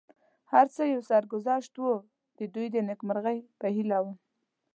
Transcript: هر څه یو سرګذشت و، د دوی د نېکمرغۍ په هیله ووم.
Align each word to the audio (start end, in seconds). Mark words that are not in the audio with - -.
هر 0.51 0.65
څه 0.75 0.81
یو 0.93 1.01
سرګذشت 1.09 1.73
و، 1.77 1.83
د 2.37 2.39
دوی 2.53 2.67
د 2.71 2.77
نېکمرغۍ 2.87 3.39
په 3.59 3.67
هیله 3.75 3.97
ووم. 4.01 4.17